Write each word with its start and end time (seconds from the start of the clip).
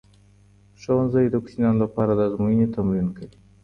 ښوونځی 0.81 1.25
د 1.29 1.35
کوچنیانو 1.43 1.81
لپاره 1.83 2.11
د 2.13 2.19
ازمويني 2.27 2.67
تمرین 2.75 3.07
کوي. 3.17 3.37